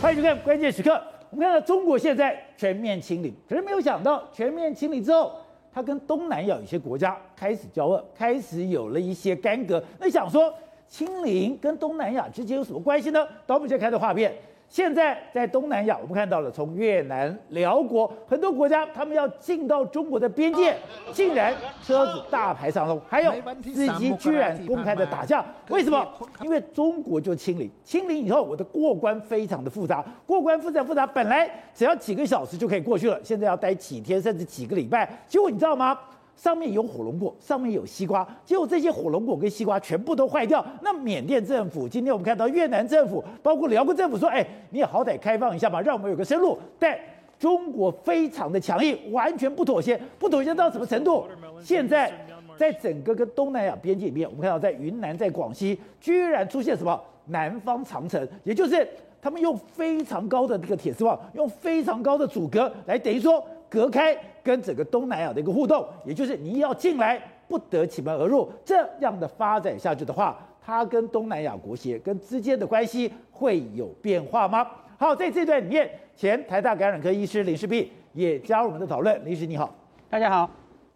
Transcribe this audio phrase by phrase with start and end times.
[0.00, 0.98] 欢迎收看关键时刻。
[1.28, 5.30] 我们看到中国现在全面清零，可是没有想到全面清零之后，
[5.70, 9.82] 它跟东南亚有些国家开始交恶，开始有了一些干戈。
[9.98, 10.50] 那想说
[10.88, 13.28] 清零跟东南亚之间有什么关系呢？
[13.46, 14.32] 导播先看的画面。
[14.70, 20.76] 现在在东南亚，我们看到了从越南、辽国很多国家，他们要进到中国的边界，
[21.12, 21.52] 竟然
[21.82, 23.32] 车子大排长龙，还有
[23.64, 26.06] 司机居然公开的打架，为什么？
[26.42, 35.98] 因为中国就清零，清零以后我的过关非常的复杂，过关复杂复杂，本来只要几个小时就可以过去了，现在要待几天甚至几个礼拜，结果你知道吗？
[36.40, 40.64] 上面有火龙果，上面有西瓜，结果这些火龙果跟西瓜全部都坏掉。
[40.80, 46.98] 那缅甸政府，今天我们看到越南政府，包括辽国政府说：“哎，你也好歹开放一下吧，让我们有个生路。”但
[47.38, 51.26] 中国非常的强硬，完全不妥协，不妥协到什么程度？
[51.62, 52.10] 现在
[52.56, 58.88] 在整个跟东南亚边界里面，我们看到在云南、在广西，居然出现什么南方长城，也就是
[59.20, 63.44] 他们用非常高的这个铁丝网，用非常高的阻隔来等于说。
[63.72, 74.66] 隔开跟整个东南亚的一个互动，也就是你要进来不得其门而入，这样的发展下去的话，它跟东南亚国协跟之间的关系会有变化吗？
[74.98, 79.24] 好，在这段里面，前台大感染科医师林世璧也加入我们的讨论。
[79.24, 79.74] 林医师你好，
[80.08, 80.50] 大家好，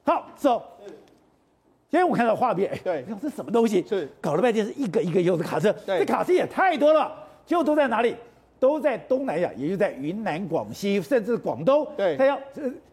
[0.04, 0.62] 好，走。
[1.88, 3.84] 今天我看到画面，对，这是什么东西？
[3.88, 7.12] 是搞了半天是一个一个油的卡车，对这卡车也太多了，
[7.46, 8.16] 结果都在哪里？
[8.64, 11.86] 都在东南亚，也就在云南、广西，甚至广东。
[11.98, 12.40] 对，他要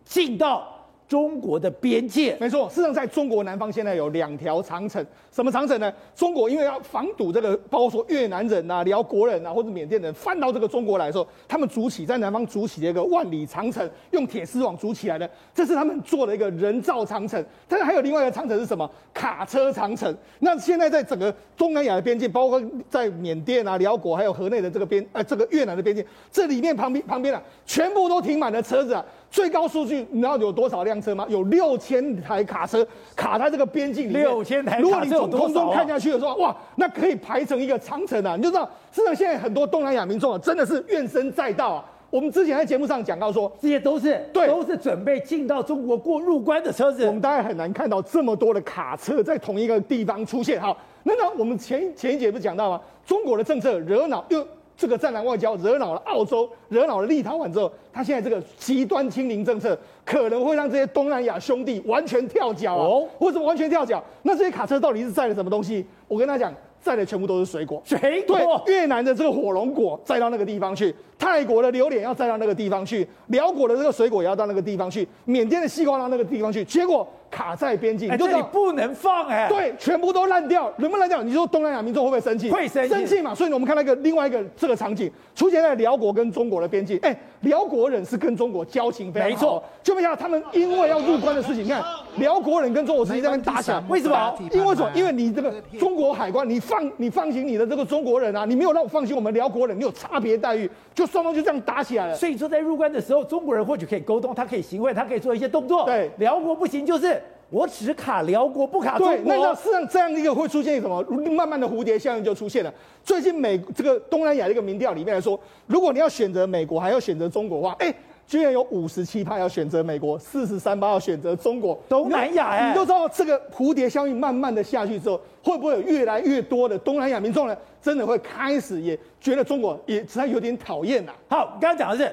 [0.03, 0.70] 进到
[1.11, 2.37] 中国的边界。
[2.39, 5.05] 没错，事实上，在中国南方现在有两条长城。
[5.29, 5.91] 什么长城呢？
[6.15, 17.43] 中国因为要防堵这个，包括说越南人啊、寮国人啊，或者缅甸人翻到这个中国来的时候，他们筑起在南方筑起的一个万里长城，用铁丝网筑起来的，这是他们做的一个人造长城。
[17.67, 18.89] 但是还有另外一个长城是什么？
[19.13, 20.15] 卡车长城。
[20.39, 29.05] 那现在在整个东南亚的边界，包括在缅甸啊、寮国，还有河内的这个边，呃，这个越南的边界，这里面旁边旁边啊，全部都停满了车子啊。
[29.31, 31.25] 最高数据你知道有多少辆车吗？
[31.29, 34.23] 有六千台卡车卡在这个边境里面。
[34.23, 34.83] 六千台卡车。
[34.83, 38.35] 如果你从空中看下去的时候，哇，那可以排成一个长城啊！
[38.35, 41.85] 你就知道，事实上现在很多东南亚民众啊，真的是怨声载道啊。
[42.09, 47.05] 我们之前在节目上讲到说，这些都是对，都是准备进到中国过入关的车子。
[47.07, 50.59] 我们大概很难看到这么多的卡车在同一个地方出现。
[50.59, 52.81] 好，那那，我们前前一节不是讲到吗？
[53.05, 54.45] 中国的政策惹恼又。
[54.81, 63.07] 这个战狼外交惹恼了澳洲，惹恼了立陶宛之后，他现在这个极端清零政策可能会让这些东南亚兄弟完全跳脚哦。
[63.19, 64.03] 为什么完全跳脚？
[64.23, 65.85] 那这些卡车到底是载了什么东西？
[66.07, 67.79] 我跟他讲，载的全部都是水果。
[67.85, 68.59] 水果。
[68.65, 77.07] 对，越南的这个火龙果载到那个地方去，泰国的榴莲要载到那个地方去，寮国的这个水果也要到那个地方去，缅甸的西瓜到那个地方去，结果。
[77.31, 81.23] 卡在边境，哎，这里不能放哎，对，全部都烂掉，能不能烂掉？
[81.23, 82.51] 你说东南亚民众会不会生气？
[82.51, 83.33] 会生气，生气嘛。
[83.33, 91.81] 所以我们看到一个另外一个这个场景出现在辽国跟中国的边境，哎，辽国人是跟中国交情非常好，没错，就没想到他们因为要入关的事情，你看
[92.17, 94.35] 寮国人跟中国直接在那边打起来，为什么？
[94.51, 94.91] 因为什么？
[94.95, 102.15] 因为你这个中国海关，你放你放行你的这个中国人啊，你没有让我放行我们辽国人，你有差别待遇，就双方就这样打起来了。
[102.15, 107.21] 所以说在入关的时候，中国人或许可以沟通，他可以行贿，他可以做一些动作，对，辽国不行，就是。
[107.51, 109.15] 我只卡辽国，不卡中国。
[109.17, 111.03] 对，那事实上这样一个会出现什么？
[111.31, 112.73] 慢慢的蝴蝶效应就出现了。
[113.03, 117.93] 最近美这个东南亚的一个民调里面来说，如果你要选择美国，还要选择中国的话，哎，
[118.25, 121.77] 居然有五十七趴要选择美国，四十三趴要选择中国。
[121.89, 127.57] 东南亚哎，你都知道这个蝴蝶效应慢慢的下去之后，会不会有越来越多的东南亚民众呢？
[127.81, 131.11] 真的会开始也觉得中国也实在有点讨厌呐。
[131.27, 132.11] 好，刚刚讲的是，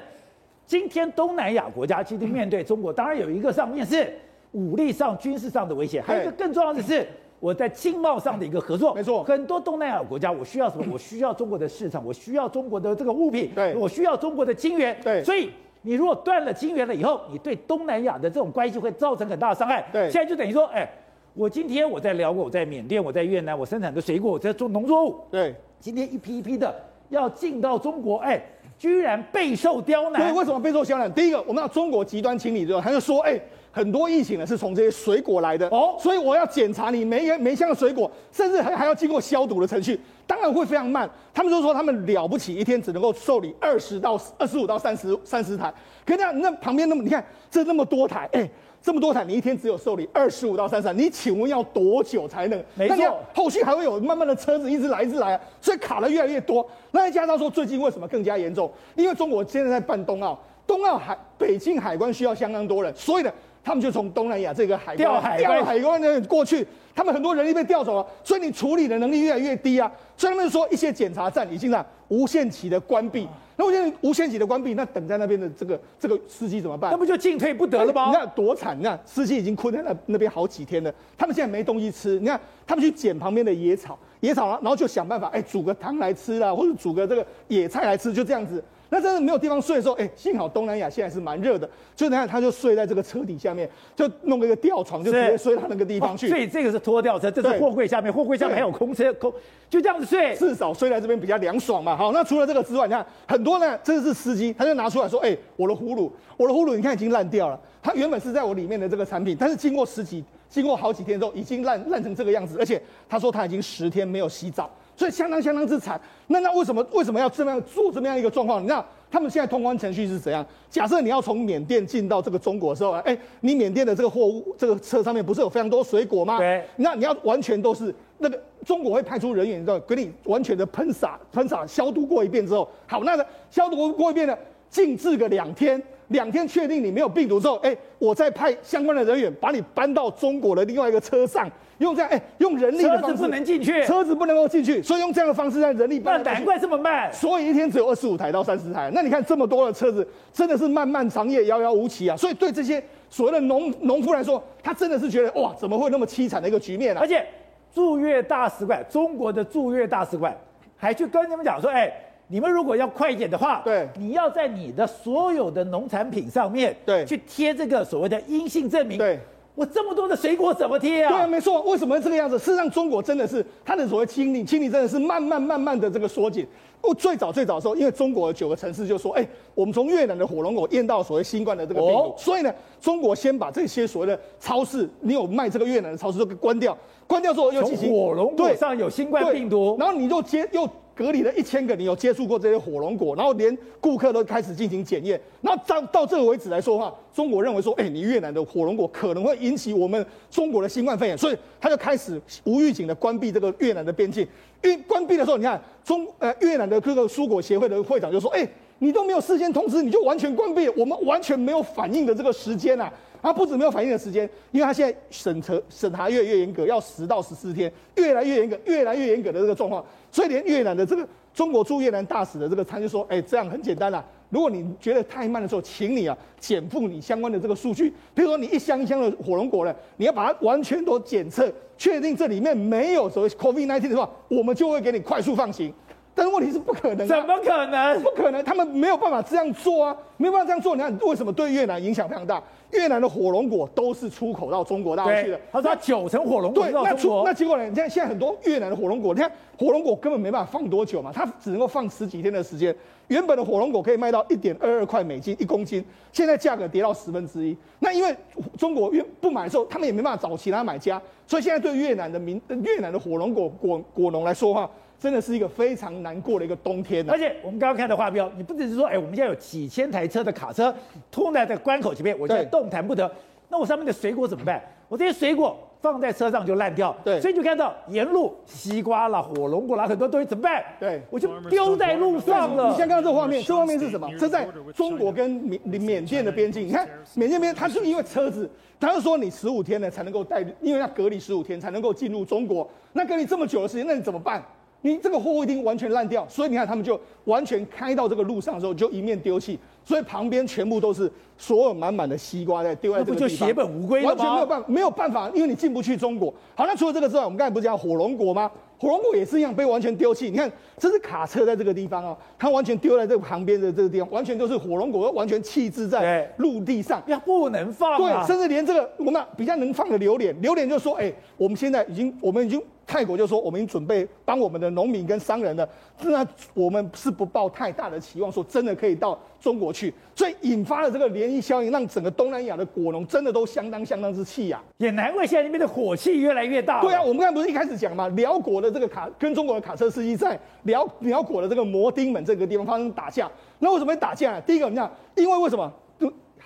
[0.65, 4.13] 今天东南亚国家其实面对中国，当然有一个上面是。
[4.53, 7.05] 武力上、军事上的威胁，还有一个更重要的是，
[7.39, 8.95] 我在经贸上的一个合作。
[8.95, 10.85] 没错，很多东南亚国家，我需要什么？
[10.91, 15.23] 我需要中国的市场，我需要中国的这个物品，对，我需要中国的金元，对。
[15.23, 19.85] 所以你如果断了金元了以后，你对东南亚的这种关系会造成很大的伤害。
[19.91, 20.89] 对，现在就等于说，哎，
[21.33, 26.73] 我今天我在寮国，我在缅甸，我在越南，我生产的水果，我在做农作物，对，今天一批一批的
[27.09, 28.41] 要进到中国，哎，
[28.77, 30.21] 居然备受刁难。
[30.21, 31.11] 对，为什么备受刁难？
[31.13, 33.39] 第一个，我们要中国极端清理之后，他就说，哎。
[33.71, 39.97] 很多疫情呢是从这些水果来的哦，所以我要检查你每一每的水果，甚至还还要经过消毒的程序，
[40.29, 41.09] 当然会非常慢。
[41.33, 45.73] 他们就说他们了不起，一天只能够受理二十到二十五到三十三十台。
[46.05, 48.47] 可是那那旁边那么你看这那么多台，哎，
[48.79, 52.63] 这么多台，你一天只有受理二十五到三十台，你请问要多久才能？
[52.75, 56.63] 没错，后续还会有慢慢的车子一直来一直来啊，所以卡的越来越多。
[56.91, 58.71] 那再加上说最近为什么更加严重？
[58.95, 63.33] 因为中国现在在办冬奥，冬奥海北京海关需要相当多人，所以呢。
[63.69, 69.91] 他们就从东南亚这个海关调海关海关的过去，他们很多人力被调走了，所以你处理的能力越来越低啊。
[70.17, 73.27] 所以他们说一些检查站已经在无限期的关闭。
[73.55, 76.89] 那我现在无限期的关闭，那等在那边的这个这个司机怎么办？
[76.89, 78.07] 那不就进退不得了吗？
[78.07, 78.75] 你看多惨！
[78.79, 82.19] 你看司机已经困在那那边好几天了，他们现在没东西吃。
[82.19, 88.63] 你看他们去捡旁边的野草，野草然后就想办法，哎，煮个汤来吃啦，或者煮个这个野菜来吃，就这样子。
[88.89, 96.27] 那真的没有地方睡的时候，哎，幸好东南亚现在是蛮热的，就你看他就睡在这个车底下面，就弄了一个吊床，就直接睡到那个地方去。
[96.27, 99.31] 所以这个是拖吊车，这是货柜下面，货柜下面还有空车空，
[99.69, 101.95] 就这样子睡，至少睡在这边比较凉爽嘛。
[101.95, 107.59] 好，那除了这个之外，你看很多呢，这是司机，他就拿出来说，哎，我的呼噜，我的呼噜，你看已经烂掉了。
[107.81, 114.69] 它原本是在我里面的这个产品，但是经过十几、经过好几天之后，已经烂烂成这个样子，而且他说他已经十天没有洗澡。
[114.99, 115.97] 所以相当相当之惨，
[116.27, 118.61] 那那为什么为什么要这么样做这么样一个状况？
[118.61, 120.45] 你知道他们现在通关程序是怎样？
[120.69, 126.37] 假设你要从缅甸进到这个中国的时候，哎，你缅甸的这个货物这个车上面不是有非常多水果吗？
[126.37, 126.61] 对。
[126.75, 134.37] 那你要完全都是那个中国会派出人员，你知道，给你完全的喷洒喷洒消毒过一遍之后，好，那个消毒过一遍呢，
[134.69, 135.81] 静置个两天。
[136.09, 141.47] 两天确定你没有病毒之后，哎，我再派相关的人员把你搬到中国的另外一个车上，
[141.79, 146.21] 用这样，哎，用人力的方式，车子不能进去，车子不能够进去，所以用这样的方式让人力搬。
[146.23, 148.91] 那难怪这么慢，所以一天只有二十五台到三十台。
[148.93, 152.15] 那你看这么多的车子，真的是漫漫长夜遥遥无期啊！
[152.15, 156.99] 所以对这些所谓的农农夫来说，他真的是觉得哇，怎么会那么凄惨的一个局面啊？
[157.01, 157.25] 而且
[157.73, 160.35] 驻越大使馆，中国的驻越大使馆
[160.77, 161.91] 还去跟你们讲说，哎。
[162.31, 168.99] 你们如果要快一点的话，对，你要在你的所有的农产品上面，对，去贴这个所谓的阴性证明。
[168.99, 169.17] 对，
[169.59, 171.09] 我这么多的水果怎么贴啊？
[171.09, 171.61] 对啊，没错。
[171.63, 172.39] 为什么这个样子？
[172.39, 176.47] 事实上，中国真的是它的所谓清理，清理真的是慢慢慢慢的这个缩减。
[176.81, 190.65] 我最早最早的时候，因为中国的九个城市就说，哎，我们从越南的火龙果验到所谓新冠的这个病毒，哦、所以呢，中国先把这些所谓的超市，你有卖这个越南的超市都给关掉，关掉之后又进行火龙果上有新冠病毒，然后你就接又。
[190.99, 195.17] 隔离了一千个，你有接触过这些火龙果，然后连顾客都开始进行检验。
[195.39, 204.27] 那到到这个为止来说的话，中国认为说，哎，你越南的火龙果可能会引起我们中国的新冠肺炎，所以他就开始无预警的关闭这个越南的边境。
[204.61, 208.45] 因为关闭的时候，你看中呃越南的这个蔬果协会的会长就说，哎，
[208.79, 212.91] 你都没有事先通知，你就完全关闭，我们完全没有反应的这个时间啊。
[213.21, 235.73] 他不止没有反应的时间，因为他现在审查审查越来越严格，要十到十四天，越来越严格，越来越严格的这个状况，所以连越南的这个中国驻越南大使的这个他就说，哎，这样很简单啦，如果你觉得太慢的时候，请你啊减负你相关的这个数据，比如说你一箱一箱的火龙果呢，你要把它完全都检测，确定这里面没有所谓 COVID-19 的话，我们就会给你快速放行。
[236.19, 238.03] 但是问题是不可能，怎么可能？
[238.03, 240.75] 不可能，他们没有办法这样做啊，没有办法这样做。
[240.75, 242.43] 你看为什么对越南影响非常大？
[242.71, 245.39] 越南的火龙果都是出口到中国大陆去的。
[245.49, 246.83] 他说他九成火龙果到中国。
[246.83, 247.65] 对，那出那结果呢？
[247.69, 252.75] 你看现在很多越南的火龙果，你看火龙果根本没办法放多久嘛，它只能够放十几天的时间。
[253.07, 255.81] 原本的火龙果可以卖到一点二二块美金一公斤，
[256.11, 257.55] 现在价格跌到十分之一。
[257.79, 258.13] 那因为
[258.57, 264.69] 中国越不买的时候，他们也没办法找其他买家，所以现在对越南的民越南的火龙果果果农来说哈。
[264.99, 267.13] 真的是一个非常难过的一个冬天啊！
[267.13, 270.75] 而且我们刚刚看的画标，你不只是说，哎，我们现在有几千台车的卡车
[271.09, 273.09] 突然在关口前面，我现在动弹不得。
[273.47, 274.61] 那我上面的水果怎么办？
[274.87, 276.95] 我这些水果放在车上就烂掉。
[277.03, 280.63] 对，所以就看到沿路西瓜啦、火龙果啦，很多东西怎么办？
[280.79, 282.69] 对，我就丢在路上了。
[282.69, 284.07] 你先看到这画面，这画面是什么？
[284.19, 286.67] 这在中国跟缅缅甸的边境。
[286.67, 288.47] 你看缅甸边，它是因为车子，
[288.79, 292.69] 他就说你十五天呢才能够带，因为要隔离十五天才能够进入中国。
[292.93, 294.43] 那隔离这么久的时间，那你怎么办？
[294.81, 306.33] 你这个货物一定完全烂掉，所以你看他们就完全开到这个路上的时候就一面丢弃，所以旁边全部都是所有满满的西瓜在丢在这个地方，就血本无归了，完全没有办法，没有办法，因为你进不去中国。
[306.55, 308.49] 好，那除了这个之外，我们刚才不是讲火龙果吗？
[308.77, 310.29] 火龙果也是一样被完全丢弃。
[310.29, 322.61] 你看，这是卡车在这个地方啊，它完全丢在这个旁边的这个地方，完全都是火龙果，完全弃置在陆地上，要不能放，对，甚至连这个我们比较能放的榴莲，榴莲就说，哎，我们现在已经，我们已经。
[322.89, 325.69] 泰国就说，我们已经准备帮我们的农民跟商人了，
[326.01, 334.59] 那我们是不抱太大的期望，说真的可以到中国去，所以引发了这个涟漪效应，让整个东南亚的果农真的都相当相当之气呀。
[334.77, 336.81] 也难怪现在那边的火气越来越大。
[336.81, 343.29] 对啊，我们刚才不是一开始讲嘛，辽国的这个卡跟中国的卡车司机在辽辽国的这个摩丁门这个地方发生打架，
[343.59, 344.41] 那为什么会打架啊？
[344.47, 345.71] 第一个，你看，因为为什么？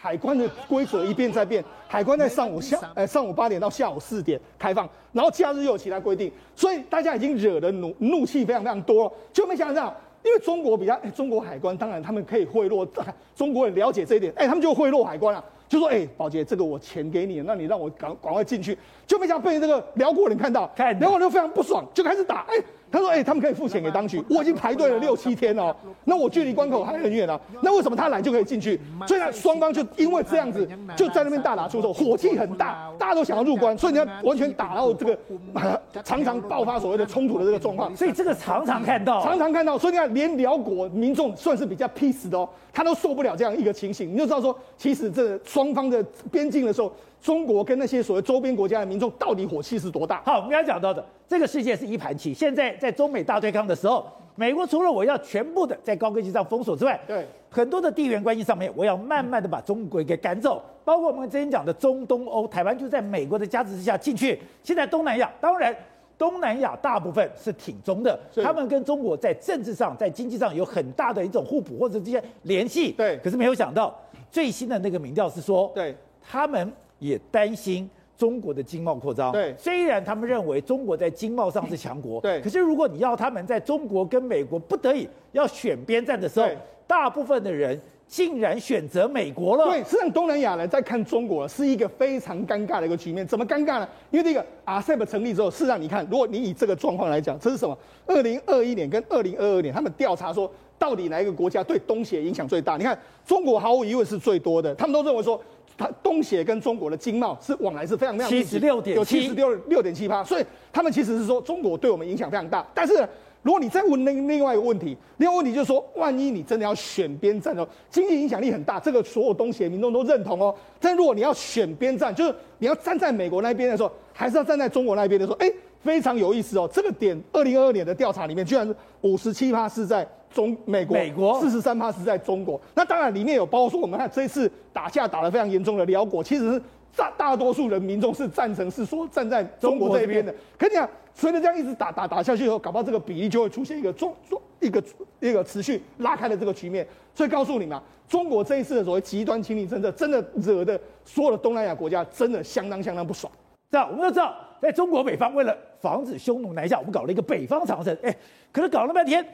[0.04, 12.86] 海关的规则一变再变，海关在上午下，呃，上午八点到下午四点开放，然后假日又有其他规定，所以大家已经惹得怒怒气非常非常多了，就没想到，因为中国比较，哎，中国海关当然他们可以贿赂，
[13.34, 20.70] 中国人了解这一点，哎，他们就贿赂海关了，就说，哎，宝杰，这个我钱给你，那你让我赶赶快进去，就没想到被这个辽国人看到，
[21.00, 22.62] 辽国人非常不爽，就开始打，哎。
[22.94, 28.80] 他说：“哎、欸，他们可以付钱给当局，我已经排队了六七天哦，那我距离关口还很远啊，那为什么他来就可以进去？
[29.08, 35.18] 所以呢，双方就因为这样子，就在那边大打出手，火气很大，大家都想要入关，所以你看完全打到这个、
[35.54, 37.96] 啊、常常爆发所谓的冲突的这个状况。
[37.98, 50.22] 所以这个常常看到，常常看到，所以你看，连辽国民众算是比较 peace 的哦，他都受不了这样一个情形，你就知道说，其实这双方的边境的时候。”中国跟那些所谓周边国家的民众到底火气是多大？
[50.26, 52.34] 好，我们刚才讲到的这个世界是一盘棋。
[52.34, 60.62] 现在在中美大对抗的时候，美国除了我要全部的在高科技上封锁之外，对很多的地缘关系上面，我要慢慢的把中国给赶走。
[60.84, 64.38] 包括我们之前讲的中东欧，台湾就在美国的加持之下进去。
[64.62, 65.74] 现在东南亚，当然
[66.18, 72.92] 东南亚大部分是挺中的，他们跟中国在政治上、在经济上有很大的一种互补或者这些联系。
[72.92, 73.98] 对，可是没有想到
[74.30, 76.72] 最新的那个民调是说，对他们。
[77.00, 79.32] 也担心中国的经贸扩张。
[79.32, 86.48] 对，虽然他们认为中国在经贸上是强国，对，可是如果你要他们在中国跟美国不得已要选边站的时候，
[86.86, 89.66] 大部分的人竟然选择美国了。
[89.66, 93.26] 对，实际上东南亚人在看中国是一个非常尴尬的一个局面。
[93.26, 93.90] 怎么尴尬呢？
[94.12, 97.76] 因为这个 RCEP 成立之后，事实上你看，如果你以这个状况来讲，这是什么？
[98.06, 102.78] 二零二一年跟二零二二年，他们调查说，到底哪一个国家对东协影响最大？
[102.78, 105.42] 你看，中国毫无疑问是最多的，他们都认为说。
[105.78, 112.66] 他东协跟中国的经贸是往来是非常非常七十六点有七十六六点七八，所以他们其实是说中国对我们影响非常大。
[112.74, 113.08] 但是
[113.42, 120.56] 如果你再问另另外一个问题，另外一个问题就是说，万一你真的要选边站哦，经济影响力很大，这个所有东协民众都认同哦。
[120.80, 125.52] 但如果你要选边站，就是你要站在美国那边的时候，还是要站在中国那边的时候，哎，
[125.84, 126.70] 非常有意思哦。
[126.74, 130.08] 这个点，二零二二年的调查里面，居然是五十七趴是在。
[130.34, 136.62] 中美国，美国四十三趴是在中国，那当然里面有包括说，我们看这一次打架打得非常严重的辽国，其实是
[136.96, 140.34] 大大多数人民众是赞成，是说站在中国这边的。
[140.58, 144.84] 可你讲，随着这样一直打打打下去以后，搞不好这个比例就会出现一个中中一个
[145.20, 146.88] 一个持续拉开的这个局面。
[147.14, 153.32] 所以告诉你们，中国这一次的所谓极端亲米政策，真的惹得所有的东南亚国家真的相当相当不爽。
[153.70, 157.94] 这样我们都知道，在中国北方，为了防止匈奴南下，我们搞了一个北方长城。
[158.02, 158.16] 哎，
[158.50, 159.26] 可是搞了半天。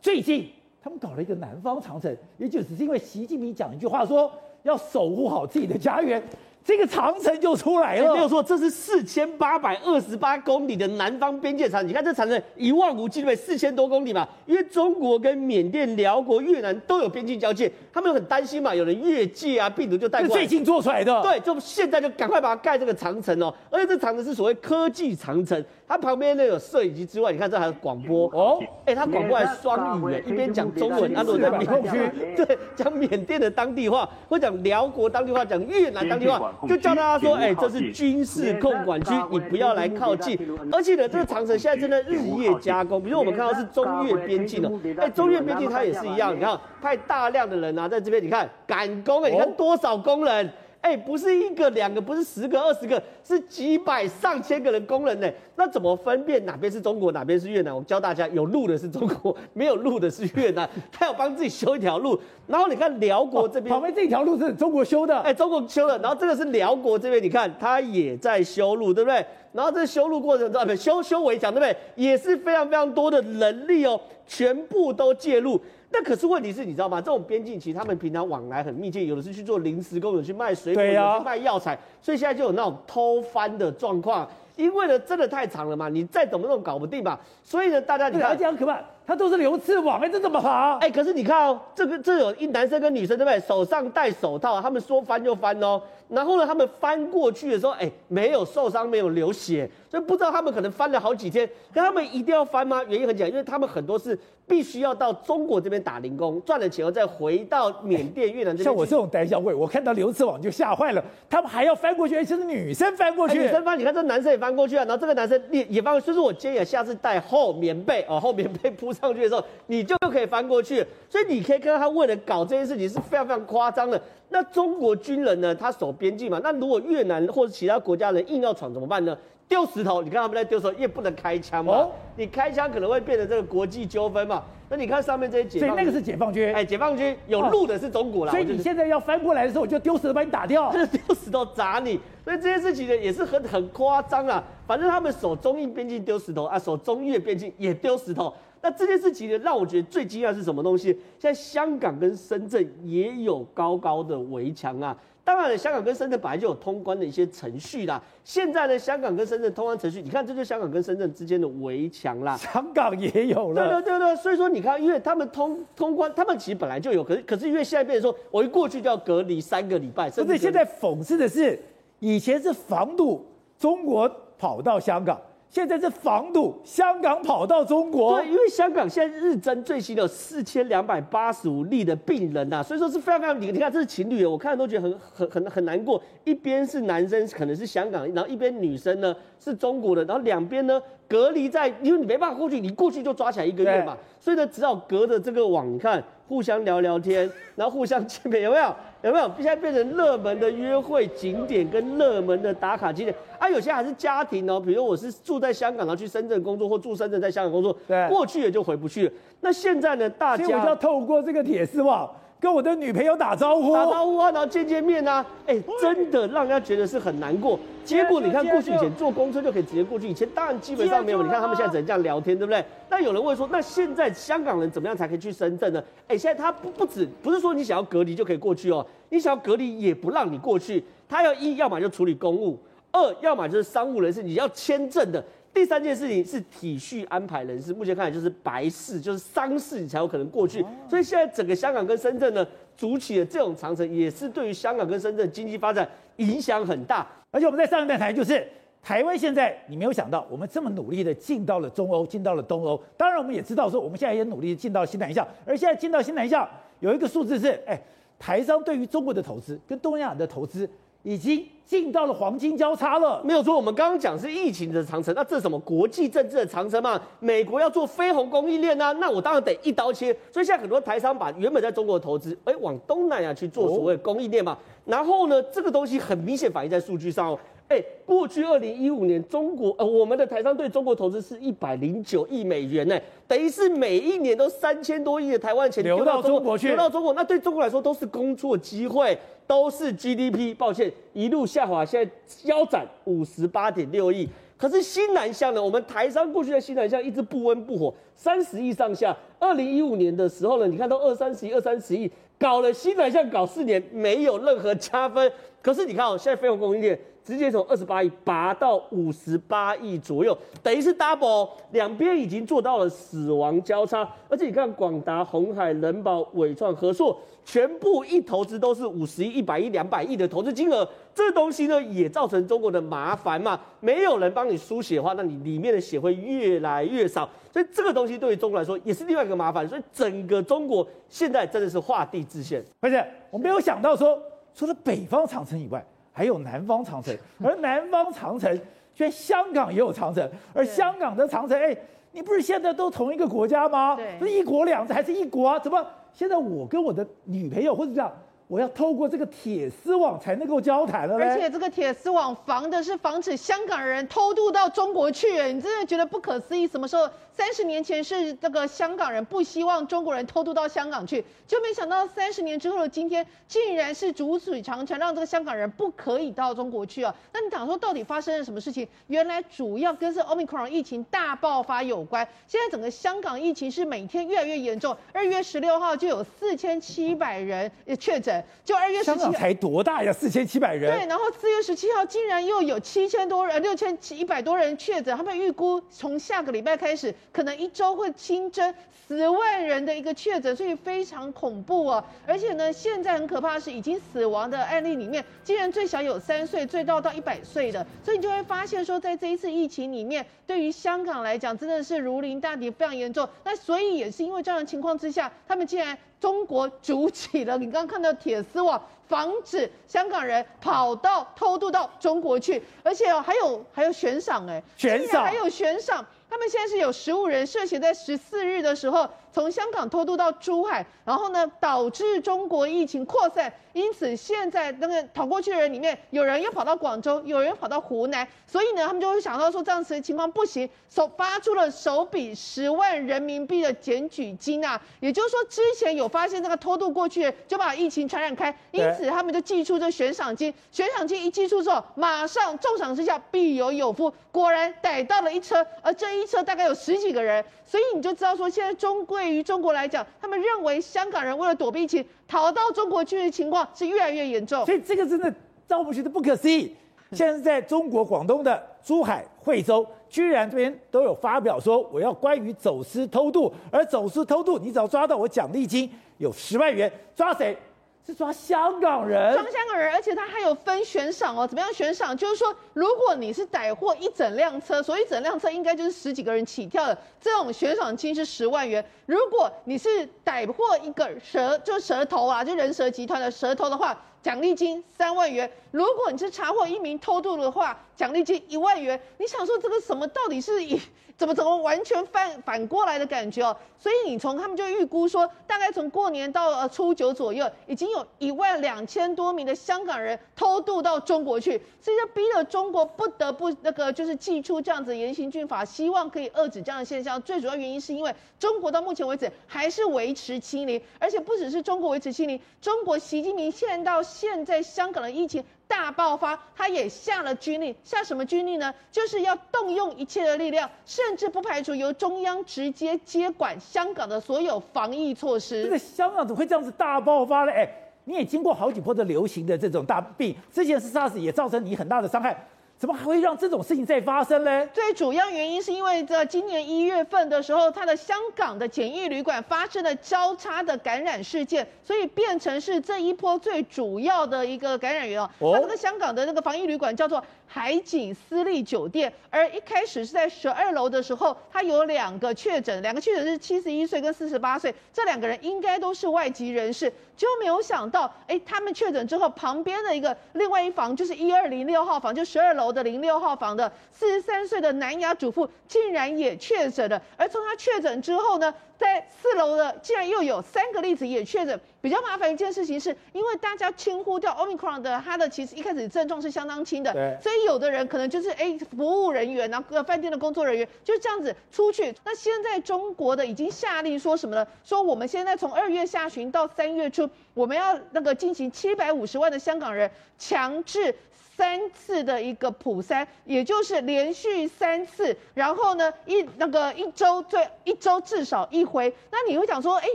[0.00, 0.48] 最近
[0.80, 4.30] 他们搞了一个南方长城，也就只是因为习近平讲一句话说
[4.62, 6.22] 要守护好自己的家园。
[6.66, 11.88] 这个长城就出来了，没有错，这是四千八百二十八公里的南方边界长城。
[11.88, 13.36] 你看这长城一望无际，对不对？
[13.36, 14.26] 四千多公里嘛。
[14.46, 20.34] 因为中国跟缅甸、辽国、越南都有边境交界，他们很担心嘛，有人越界啊，病毒就带过来。
[20.34, 23.54] 最近做出来的，对，就现在就赶快把它盖这个长城哦。
[23.70, 28.60] 而且这长城是所谓科技长城，它旁边呢有摄影机之外，你看这还有广播哦。
[28.86, 36.54] 哎，它广播还双语，一边讲中文，它如果在缅区， 对，讲缅甸的当地话，或讲辽国当地话，讲越南当地话。
[36.68, 40.38] 就叫大家说，哎，这是军事控管区，你不要来靠近。
[40.72, 43.02] 而且呢，这个长城现在正在日夜加工。
[43.02, 44.70] 比如我们看到是中越边境的，
[45.02, 50.50] 哎，中越边境它也是一样，你看派大量的人啊，在这边，你看赶工，哎，你看多少工人。
[50.86, 55.28] 哎，不是一个两个，不是十个二十个，是几百上千个人工人呢。
[55.56, 57.74] 那怎么分辨哪边是中国，哪边是越南？
[57.74, 60.70] 我教大家，有路的是中国，没有路的是越南。
[60.92, 62.16] 他要帮自己修一条路。
[62.46, 65.18] 然后你看辽国这边，旁边这条路是中国修的。
[65.22, 65.98] 哎，中国修的。
[65.98, 69.26] 然后这个是辽国这边，你看他也在修路，对不对？
[69.52, 71.76] 然后这修路过程中，不修修围墙，对不对？
[71.96, 75.60] 也是非常非常多的人力哦，全部都介入。
[75.98, 77.00] 那可是问题是你知道吗？
[77.00, 84.28] 这种边境其实他们平常往来很密切，有的是去做临时工，有去卖水果，有去卖药材，所以现在就有那种偷翻的状况。
[84.56, 87.18] 因为呢，真的太长了嘛，你再怎么弄搞不定嘛。
[87.42, 90.78] 所以呢，大家你看，而且很可怕，它都是流刺网，哎，这怎么爬？
[90.78, 93.38] 哎，可是你看哦，这个这有一男生跟女生对不对？
[93.40, 95.80] 手上戴手套，他们说翻就翻哦。
[96.08, 101.46] 然后呢，他们翻过去的时候，哎，没有受伤，没有流血，所以不知道他们可能翻了好几天。
[101.74, 102.82] 可他们一定要翻吗？
[102.88, 108.64] 原因很简单，因为他们很多是必须要到中国这边打零工，赚了钱后再回到缅甸、越南这边。
[108.64, 111.04] 像我这种胆小鬼，我看到流刺网就吓坏了。
[111.28, 113.40] 他们还要翻过去，而且是女生翻过去。
[113.40, 114.84] 女生翻，你看这男生也翻过去啊。
[114.84, 120.84] 然后这个男生也也翻过去，所以说我建议下次带厚棉被哦， 厚棉被铺上去的时候，你就可以翻过去。
[121.08, 124.00] 所以你可以看到他为了搞这件事情是非常非常夸张的。
[124.28, 125.54] 那中国军人呢？
[125.54, 126.40] 他守边境嘛。
[126.42, 129.16] 那如果越南或者其他国家人硬要闯怎么办呢？
[129.48, 130.02] 丢石头。
[130.02, 131.72] 你看他们在丢石头，也不能开枪嘛。
[131.72, 131.90] 哦。
[132.16, 134.42] 你开枪可能会变成这个国际纠纷嘛。
[134.68, 136.52] 那你看上面这些解放军，所以那个是解放军。
[136.52, 138.32] 哎，解放军有路的是中国啦。
[138.32, 140.72] 所以你现在要翻过来的时候，我就丢石头把你打掉。
[140.72, 142.00] 就 是丢石头砸你。
[142.24, 144.42] 所以这件事情呢，也是很很夸张啊。
[144.66, 148.34] 反正他们守中印边境丢石头啊，守中越边境也丢石头。
[148.60, 150.88] 那这件事情呢，让我觉得最惊讶是什么东西？
[151.18, 154.96] 现在香港跟深圳也有高高的围墙啊。
[155.22, 158.00] 当然了，香港跟深圳本来就有通关的一些程序啦。
[158.22, 162.36] 现在呢，香港跟深圳通关程序，你看，这就是香港跟深圳之间的围墙啦。
[162.36, 163.68] 香港也有了。
[163.68, 170.10] 对对对对，所以说你看，因为他们通通关，他们其实本来就有，可是可是因为现在变成说，我一过去就要隔离三个礼拜。
[170.10, 171.58] 甚至现在讽刺的是，
[172.00, 173.24] 以前是防堵
[173.58, 175.20] 中国跑到香港。
[175.48, 186.02] 现在是防堵香港跑到中国，对，因为香港现在日增最新的四千两百八十五例的病人呐，所以说是非常非常，你你看这是情侣，我看都觉得很很很很难过。
[186.24, 198.74] 一边是男生可能是香港，然后一边女生呢是中国的，然后两边呢隔离在，因为你没办法过去，你过去就抓起来一个月嘛，所以呢只好隔着这个网，你看互相聊聊天，然后互相见面，有没有？
[199.02, 199.30] 有没有？
[199.36, 203.48] 现在变成热门的约会景点跟热门的打卡景点啊？
[203.48, 209.12] 有些还是家庭哦，比如我是住在香港，然后去深圳工作，或住深圳在香港工作，对，过去也就回不去了。
[209.40, 210.10] 那现在呢？
[210.10, 212.10] 大家要透过这个铁丝网。
[212.38, 217.58] 跟我的女朋友打招呼，打招呼啊，然后见见面啊，哎、欸，真的让人家觉得是很难过。
[217.84, 221.22] 结果你看，过去以前坐公车就可以直接过去，以前当然基本上没有。
[221.22, 222.64] 你看他们现在只能这样聊天，对不对？
[222.90, 225.82] 那有人问说，那现在香港人怎么样才可以去深圳呢？
[226.02, 230.84] 哎、欸，现在他不不止，不是说你想要隔离就可以过去哦，你想要隔离也不让你过去。
[231.08, 232.58] 他要一，要么就处理公务；
[232.92, 235.24] 二，要么就是商务人士，你要签证的。
[235.56, 240.62] 第三件事情是体恤安排人士，目前看来就是白事，就是丧事，你才有可能过去。
[240.86, 242.46] 所以现在整个香港跟深圳呢，
[242.76, 247.06] 筑起了这种长城，也是对于香港跟深圳经济发展影响很大。
[247.30, 248.46] 而且我们在上一段谈，就是
[248.82, 252.78] 台湾现在，你没有想到，我们这么努力的进到了中欧，进到了东欧。
[252.94, 255.26] 当然，我们也知道说，我们现在也努力进到新南向。
[255.46, 256.46] 而现在进到新南向，
[256.80, 257.80] 有一个数字是，哎，
[258.18, 260.68] 台商对于中国的投资跟东亚的投资。
[261.06, 263.54] 已经进到了黄金交叉了，没有错。
[263.54, 267.00] 我们刚刚讲是疫情的长城，那这是什么国际政治的长城嘛？
[267.20, 270.12] 美国要做非红供应链啊，那我当然得一刀切。
[270.32, 274.58] 所以现在很多台商把原本在中国的投资，哎，往东南亚去做所谓供应链嘛。
[274.84, 277.38] 然后呢，这个东西很明显反映在数据上哦。
[277.68, 282.96] 哎，过去二零一五年，中国呃，我们的台商对中国投资是一百零九亿美元呢，
[283.26, 289.18] 等于是每一年都三千多亿的台湾钱流到中国去，流到中国，那对中国来说都是工作机会，
[289.48, 290.54] 都是 GDP。
[290.54, 292.10] 抱歉，一路下滑，现在
[292.44, 294.28] 腰斩五十八点六亿。
[294.56, 299.14] 可是新南向呢，我们台商过去在新南向一直不温不火，三十亿上下。
[299.40, 305.30] 二零一五年的时候呢，你看到二三十亿、二三十亿，搞了新南向搞四年，没有任何加分。
[305.60, 306.96] 可是你看哦，现在非红供应链。
[307.26, 314.08] 直接从二十八亿拔到五十八亿左右，等于是 double，两边已经做到了死亡交叉。
[314.28, 320.88] 而且你看，广达、鸿海、人保、伟创、合硕，全部一投资都是五十亿、一百亿、两百亿的投资金额。
[321.12, 323.60] 这东西呢，也造成中国的麻烦嘛。
[323.80, 327.28] 没有人帮你输血的话，那你里面的血会越来越少。
[327.52, 329.68] 所以这个东西对于中国来说也是另外一个麻烦。
[329.68, 332.64] 所以整个中国现在真的是画地自限。
[332.78, 334.16] 而且我没有想到说，
[334.54, 335.84] 除了北方长城以外。
[336.16, 338.58] 还有南方长城， 而南方长城，
[338.94, 341.76] 居然香港也有长城，而香港的长城，哎，
[342.12, 343.94] 你不是现在都同一个国家吗？
[344.18, 345.58] 不是一国两制，还是一国啊？
[345.58, 348.10] 怎么现在我跟我的女朋友或者这样？
[348.48, 356.66] 我要透过这个铁丝网才能够交谈了，而且这个铁丝网防的是防止香港人偷渡到中国去，你真的觉得不可思议？
[356.66, 357.08] 什么时候？
[357.36, 367.14] 三十年前是这个香港人不希望中国人偷渡到香港去，就没想到三十年之后的今天，竟然是竹水长城让这个香港人不可以到中国去啊？
[367.34, 368.88] 那你讲说到底发生了什么事情？
[369.08, 372.26] 原来主要跟这 Omicron 疫情大爆发有关。
[372.46, 378.35] 现在整个香港疫情是每天越来越严重，二月十六号就有四千七百人确诊。
[378.64, 380.12] 就二月十七号才多大呀？
[380.12, 380.90] 四千七百人。
[380.96, 385.16] 对，然后四月十七号竟然又有七千多人，六千七一百多人确诊。
[385.16, 388.74] 他们预估从下个礼拜开始，可能一周会新增
[389.06, 392.04] 十万人的一个确诊，所以非常恐怖啊！
[392.26, 397.86] 而且呢，现在很可怕的是，已经死亡的案例里面，竟然最小有三岁，最大到一百岁的。
[398.04, 403.28] 所以你就会发现说，在这一次疫情里面，对于香港来讲，真的是如临大敌，非常严重。
[403.44, 405.96] 那所以也是因为这样的情况之下，他们竟然。
[406.26, 415.22] 中国筑起了你刚刚看到铁丝网，防止香港人跑到偷渡到中国去，而且哦还有还有悬赏哎，悬赏。
[415.22, 423.52] 还有悬赏，他们现在是有十五人涉嫌在十四日的时候从香港偷渡到珠海，然后呢导致中国疫情扩散。
[423.74, 455.34] 因此现在那个逃过去的人里面，有人又跑到广州，有人跑到湖南，所以呢他们就会想到说这样子的情况不行，手发出了首笔十万人民币的检举金啊，也就是说之前有发现那个偷渡过去的就把疫情传染开，因此他们就寄出这悬赏金，悬赏金一寄出之后，马上重赏之下必有有夫，果然逮到了一车，而这一车大概有十几个人，所以你就知道说现在中对于中国来讲，他们认为香港人为了躲避疫情逃到中国去的情况是越来越严重，所以这个真的
[455.66, 456.74] 让我们觉得不可思议。
[457.12, 467.56] 现在在中国广东的珠海、惠州，居然这边都有发表说我要关于走私偷渡，而走私偷渡，你只要抓到我奖励金有十万元，抓谁？
[468.06, 471.44] 是抓香港人，抓香港人，而且他还有分悬赏哦。
[471.44, 472.16] 怎么样悬赏？
[472.16, 478.84] 就是说，如果你是逮获一整辆车，所以整辆车应该就是十几个人起跳的，这种悬赏金是十万元。
[479.06, 485.48] 如果你是逮获一个蛇，就蛇头啊，就人蛇集团的蛇头的话，奖励金三万元。
[485.70, 489.00] 如果你是查获一名偷渡的话，奖励金一万元。
[489.18, 490.80] 你想说这个什么到底是以？
[491.16, 493.56] 怎么怎么完全反反过来的感觉哦？
[493.78, 507.22] 所以你从他们就预估说，大概从过年到呃初九左右，已经有一万两千多名的香港人偷渡到中国去，所以就逼得中国不得不那个就是祭出这样子严刑峻法，希望可以遏制这样的现象。
[507.22, 515.44] 最主要原因是因为中国到目前为止还是维持清零，而且不只是中国维持清零，中国习近平现在到现在香港的疫情。
[515.68, 518.72] 大爆发，他也下了军令，下什么军令呢？
[518.92, 525.64] 就是要动用一切的力量，甚至不排除由中央直接接管香港的所有防疫措施。
[525.64, 527.50] 这个香港怎么会这样子大爆发呢？
[527.50, 527.68] 哎，
[528.04, 532.46] 你也经过好几波的流行的这种大病，之前是 SARS 也造成你很大的伤害。
[532.78, 534.66] 怎么还会让这种事情再发生呢？
[534.66, 545.30] 最主要原因是因为在今年一月份的时候，他的香港的简易旅馆发生了交叉的感染事件，所以变成是这一波最主要的一个感染源哦。
[545.40, 562.66] 它这个香港的那个防疫旅馆叫做海景私立酒店，而一开始是在十二楼的时候，他有两个确诊，两个确诊是七十一岁跟四十八岁，这两个人应该都是外籍人士，就没有想到，哎，他们确诊之后，旁边的一个另外一房就是一二零六号房，就十二楼。
[562.76, 571.58] 的零六号房的四十三岁的南亚主妇竟然也确诊了，而从他确诊之后呢，在四楼的竟然又有三个例子也确诊。
[571.86, 581.94] 比较麻烦一件事情是，因为大家轻忽掉 Omicron 的，它的其实一开始症状是相当轻的，对，所以有的人可能就是哎，服务人员，然后饭店的工作人员就这样子出去。
[582.04, 584.44] 那现在中国的已经下令说什么呢？
[584.64, 590.92] 说我们现在从二月下旬到三月初，我们要那个进行七百五十万的香港人强制。
[591.36, 598.92] 三次的一个普筛，也就是连续三次，然后呢，一那个一周最一周至少一回。
[599.10, 599.88] 那你会讲说，哎，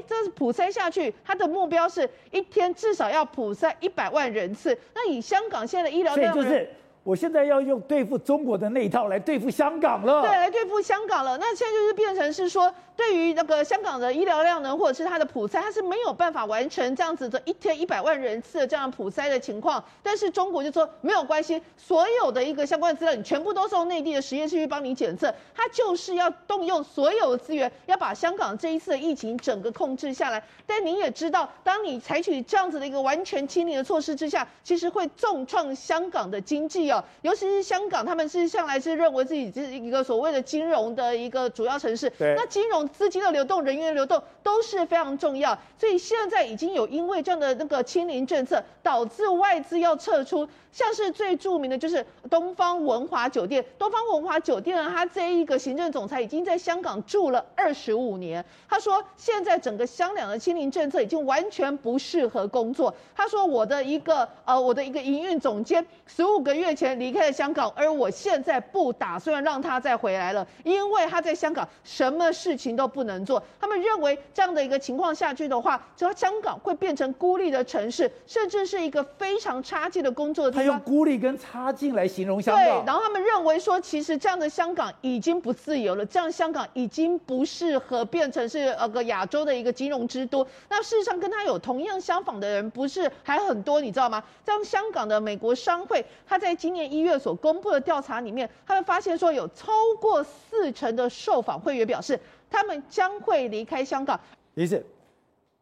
[0.08, 4.78] 这是普筛下去，它的目标是一天至少要普筛一百万人次。
[4.94, 6.70] 那以香港现在的医疗量，就是
[7.04, 10.22] 我现在要用对付中国的那一套来对付香港了。
[10.22, 11.38] 对，来对付香港了。
[11.38, 12.74] 那现在就是变成是说。
[12.94, 19.84] 对于那个香港的医疗量能，或者是它的普筛，它是没有办法完成这样子的一天一百万人次的这样普筛的情况。
[20.04, 25.34] 但是中国就说没有关系，所有的一个相关资料，你全部都送内地的实验室去帮你检测。
[25.56, 30.44] 它就是要动用所有资源，要把香港这一次的疫情整个控制下来。
[30.68, 37.04] 但你也知道，当你采取这样子的一个完全清零的措施之下，其实会重创香港的经济哦。
[37.22, 42.10] 尤其是香港，他们是向来是认为自己是一个所谓的金融的一个主要城市。
[42.20, 42.82] 对，那金融。
[42.92, 50.48] 资金的流动、人员的流动都是非常重要，所以现在已经有因为这样的那个清零政策，导致外资要撤出。
[50.72, 58.44] 像是最著名的就是东方文华酒店，东方文华酒店呢，他这一个行政总裁已经在香港住了二十五年。
[58.70, 62.94] 他说，现在整个香港的清零政策已经完全不适合工作。
[63.14, 73.42] 他说，我的一个呃，我的一个营运总监十五个月前离开了香港，而我现在不打算让他再回来了，因为他在香港什么事情都不能做。
[73.60, 80.52] 他们认为这样的一个情况下去的话，只要香港会变成孤立的城市，甚至是一个非常差劲的工作的。
[80.52, 82.64] 他用孤立跟差劲来形容香港。
[82.64, 90.46] 对，然后他们认为说，其实这样的香港已经不自由了，这样香港已经不适合变成是呃个亚洲的一个金融之都。
[90.68, 94.24] 那事实上跟他有同样相仿的人不是还很多，你知道吗？
[94.44, 104.20] 像香港的美国商会，他在今年一月所公布的调查里面，他们发现说有超过四成的受访会员表示，他们将会离开香港。
[104.56, 104.86] 于是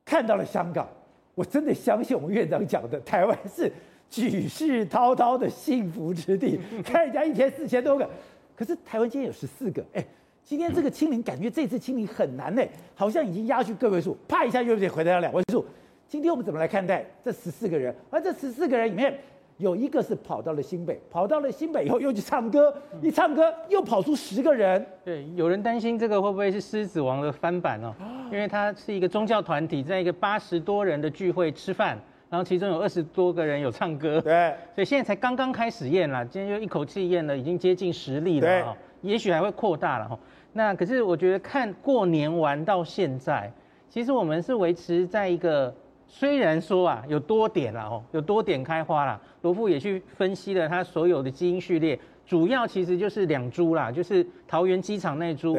[0.05, 0.87] 看到了香港，
[1.35, 3.71] 我真的相信我们院长讲的，台湾是。
[4.11, 8.09] 举世滔滔的幸福之地，看人家一天四千多个，
[8.55, 10.03] 可是台湾今天有十四个，哎，
[10.43, 12.63] 今天这个清零，感觉这次清零很难呢，
[12.95, 15.63] 好像已经压去个位数，啪一下又得回到两位数。
[16.07, 17.95] 今天我们怎么来看待这十四个人？
[18.09, 19.15] 而这十四个人里面，
[19.59, 24.83] 有一个是跑到了新北，跑到了新北以后又去唱歌，一唱歌又跑出十个人。
[25.03, 27.93] 对，有人担心这个会不会是狮子王的翻版哦？
[28.31, 34.21] 因为它是一个宗教团体，在一个八十多人的聚会吃饭，然后其中有二十多个人有唱歌。
[34.21, 38.47] 对，所以现在才刚刚开始验了，今天就一口气验了，已经接近十例了。
[38.47, 38.63] 对，
[39.01, 40.17] 也许还会扩大了哈。
[40.53, 43.51] 那可是我觉得看过年玩到现在，
[43.89, 45.75] 其实我们是维持在一个
[46.11, 49.21] 虽然说啊有多点了哦，有多点开花了。
[49.43, 55.55] 罗富也去分析了它所有的基因序列，主要其实就是两株啦，就是桃园机场那株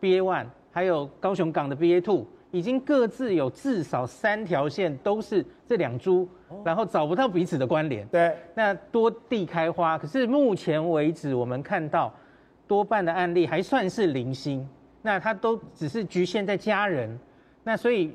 [0.00, 6.28] BA one，还有高雄港的 BA two，已经各自有至少三条线都是这两株，
[6.62, 8.06] 然后找不到彼此的关联。
[8.08, 12.12] 对，那多地开花，可是目前为止我们看到。
[12.66, 14.66] 多半的案例还算是零星，
[15.02, 17.20] 那它都只是局限在家人，
[17.62, 18.14] 那所以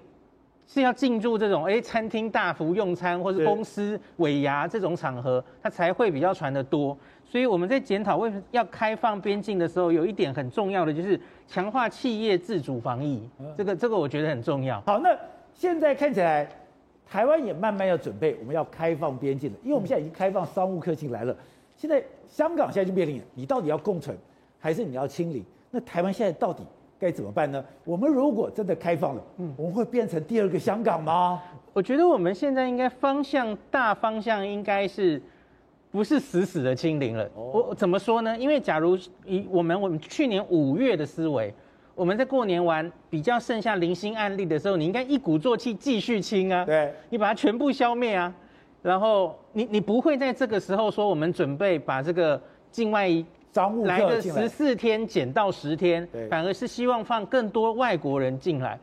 [0.71, 6.95] 是要进入这种哎餐厅大幅用餐或是公司尾牙这种场合，它才会比较传得多。
[7.25, 13.27] 所以我们在检讨为什么要开放边境的时候，有一点很重要的就是强化企业自主防疫，
[13.57, 14.79] 这个这个我觉得很重要。
[14.81, 15.09] 好，那
[15.51, 16.47] 现在看起来
[17.09, 21.35] 台湾也慢慢要准备我们要开放边境了，因为我们现在已经开放商务客进来了，
[21.75, 24.15] 现在香港现在就面临你到底要共存。
[24.61, 25.41] 还是你要清零？
[25.71, 26.63] 那台湾现在到底
[26.99, 27.63] 该怎么办呢？
[27.85, 31.41] 我们如果真的开放了，嗯，我们会变成第二个香港吗？
[31.71, 35.21] 我觉得我们现在应该方向大方向应该是
[35.91, 37.29] 不是死死的清零了？
[37.33, 38.37] 我、哦、怎么说呢？
[38.37, 41.53] 因为假如以我们我们去年五月的思维，
[41.95, 48.33] 我们在过年完比较剩下零星案例的时候，你应该一鼓作气继续清啊，对，你把它全部消灭啊，
[48.81, 53.09] 然后你你不会在这个时候说我们准备把这个境外。
[53.53, 58.79] 商务来个十四天减到十天，反而是希望放更多外国人进来。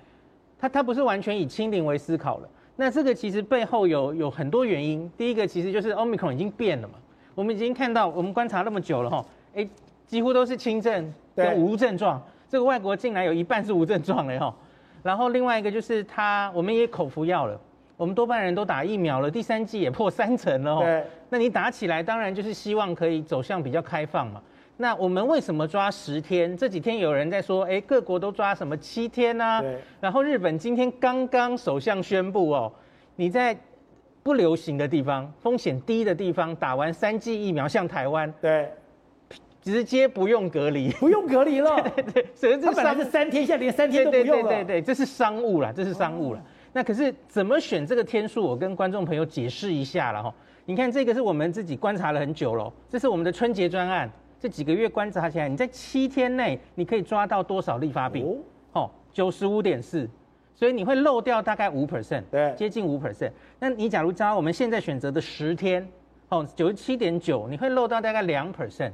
[0.58, 2.48] 他他不是完全以清零为思考了。
[2.74, 5.10] 那这个其实背后有有很多原因。
[5.16, 6.94] 第一个其实就是 Omicron 已经变了嘛，
[7.34, 9.24] 我们已经看到，我们观察那么久了哈，
[9.54, 9.66] 哎，
[10.06, 12.22] 几乎都是轻症跟无症状。
[12.48, 14.54] 这个外国进来有一半是无症状的哈。
[15.02, 17.58] 然后另外一个就是他，我们也口服药了，
[17.96, 20.84] 我们多半人都打疫苗了，第三季也破三成了哈。
[21.28, 24.42] 那你打起来，当然就是希望可以走向比较开放嘛。
[24.78, 26.54] 那我们为什么抓十天？
[26.56, 29.60] 这几天有人在说，哎，各国都抓什么七天啊？
[29.62, 29.78] 对。
[30.00, 32.70] 然后日本今天刚刚首相宣布哦，
[33.14, 33.56] 你在
[34.22, 38.68] 不流行的地方、风险低的地方打完三剂疫苗，像台湾，对，
[39.62, 41.80] 直接不用隔离，不用隔离了。
[41.96, 44.48] 对对对，所以这本来是三天，现在连三天都不用了。
[44.48, 46.42] 对对对对，这是商务了，这是商务了。
[46.74, 48.44] 那可是怎么选这个天数？
[48.44, 50.34] 我跟观众朋友解释一下了哈。
[50.66, 54.10] 你看这个是我们自己观察了很久了，这是我们的春节专案。
[54.38, 58.38] 这几个月观察起来，你在七天内你可以抓到多少例发病？
[58.72, 60.08] 哦，九十五点四，
[60.54, 63.32] 所以你会漏掉大概五 percent，对，接近五 percent。
[63.58, 65.86] 那你假如抓我们现在选择的十天，
[66.28, 68.92] 哦，九十七点九，你会漏到大概两 percent。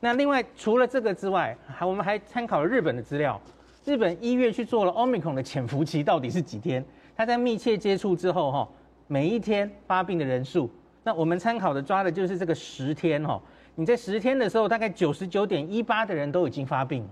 [0.00, 3.40] 那另外除了这个之外，还我们还参考了日本的资料，
[3.84, 6.84] 日本一月去做了 Omicron 的潜伏期到底是几天？
[7.14, 8.68] 他在密切接触之后，哈，
[9.06, 10.68] 每一天发病的人数，
[11.04, 13.40] 那我们参考的抓的就是这个十天，哈。
[13.74, 17.08] 你在十天的时候，大概九十九点一八的人都已经发病了。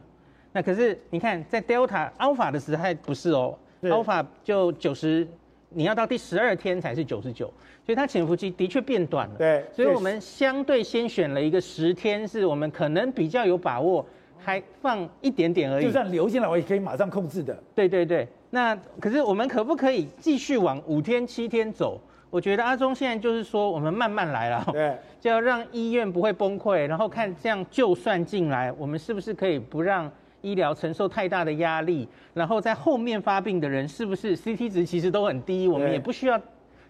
[0.52, 5.26] 那可是你看，在 Delta Alpha 的时候还不是哦，Alpha 就九十，
[5.70, 7.46] 你要到第十二天才是九十九，
[7.86, 9.36] 所以它潜伏期的确变短了。
[9.38, 14.04] 对，所以我们相对先选了一个十天，是我们可能比较有把握，
[14.38, 15.86] 还放一点点而已。
[15.86, 17.56] 就算流进来，我也可以马上控制的。
[17.74, 21.98] 对对对，那可是我们可不可以继续往五天、七天走？
[22.30, 36.40] 我觉得阿中现在就是说，我们慢慢来了，对， 就要让医院不会崩溃，然后看这样就算进来，我们是不是可以不让医疗承受太大的压力，然后在后面发病的人是不是 CT 值其实都很低，我们也不需要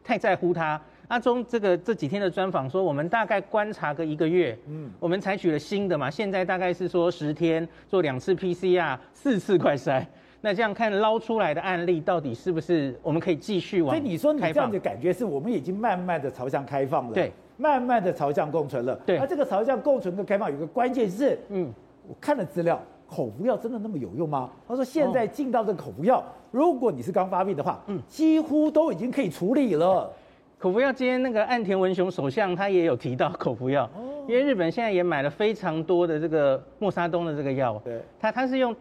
[0.04, 0.80] 太在乎他。
[1.08, 10.04] 阿中这个这几天的专访说，我们大概观察个一个月，嗯，我们采取了新的嘛，现在大概是说十天做两次 PCR，四次快筛。
[10.42, 13.94] 那这样看捞出来的案例，到底是不是我们可以继续往？
[13.94, 18.98] 所以你说你这样的感觉是我们已经慢慢的朝向开放了，对，慢慢的朝向共存了。
[19.04, 21.70] 对，而这个朝向共存跟开放有个关键是，嗯，
[22.08, 24.50] 我看了资料，口服药真的那么有用吗？
[24.66, 30.10] 他说现在进到这个口服药，如果你是刚发病的话，嗯，几乎都已经可以处理了。
[30.58, 33.88] 口服药今天那个岸田文雄首相他也有提到口服药，
[34.26, 38.74] 因为日本现在也买了非常多的这个莫沙东的这个药，对，他他是用。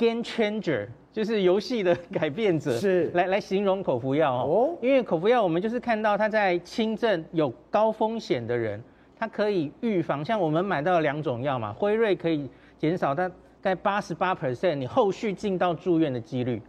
[0.00, 4.74] Game changer 就是游戏的 改变者，是来来形容口服药哦。
[4.80, 8.82] 因为口服药，我们就是看到它在轻症有高风险的人，
[9.18, 10.24] 它可以预防。
[10.24, 16.62] 像我们买到两种药嘛，辉瑞可以减少它概八十八 percent，你后续进到住院的几率。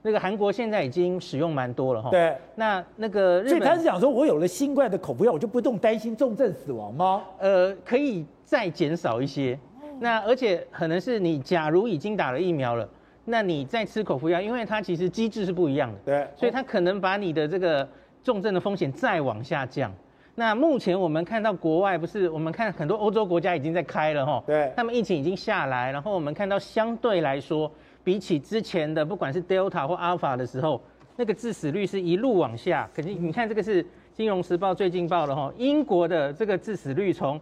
[0.00, 2.10] 那个韩国现在已经使用蛮多了哈。
[2.10, 2.36] 对。
[2.54, 7.24] 那那个日本，所以他是想说，我有了新冠的口服药，我就不用担心重症死亡吗？
[7.40, 9.58] 呃，可以再减少一些。
[10.00, 12.88] 那而且可能是你假如已经打了疫苗了，
[13.24, 15.98] 那你再吃口服药，因为它其实机制是不一样的。
[16.04, 16.28] 对。
[16.36, 17.88] 所以它可能把你的这个
[18.22, 19.92] 重症的风险再往下降。
[20.34, 24.42] 那目前我们看到国外不是，我们看很多欧洲国家已经在开了哈。
[24.46, 24.72] 对。
[24.76, 27.70] 他们疫情已经下来，然后我们看到相对来说。
[28.04, 30.80] 比起之前的，不管是 Delta 或 Alpha 的时候，
[31.16, 32.88] 那个致死率是一路往下。
[32.94, 33.84] 可是你看，这个是
[34.14, 37.38] 《金融时报》最近报的哈，英国的这个致死率从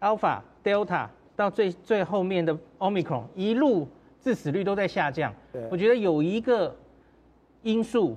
[0.00, 3.88] Alpha、Delta 到最最后面的 Omicron，一路
[4.20, 5.32] 致死率都在下降。
[5.52, 6.74] 对，我觉得有一个
[7.62, 8.16] 因素，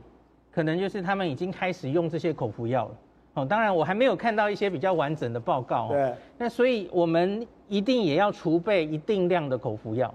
[0.51, 2.91] 可能就是他们已经开始用这些口服药了。
[3.35, 5.89] 哦，当然我还没有看到一些比较完整的报告。
[5.89, 10.13] 对，那所以我们一定也要储备一定量的口服药。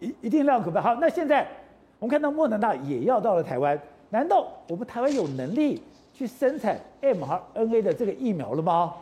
[0.00, 0.94] 一一定量可不好。
[0.96, 1.46] 那现在
[1.98, 3.78] 我们看到莫德纳也要到了台湾，
[4.10, 8.94] 难道我们台湾有能力去生产 mRNA 的这个疫苗了吗？